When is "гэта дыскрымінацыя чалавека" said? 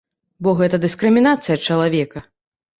0.61-2.29